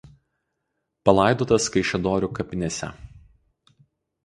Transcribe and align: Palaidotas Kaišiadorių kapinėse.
Palaidotas 1.09 1.69
Kaišiadorių 1.77 2.31
kapinėse. 2.41 2.91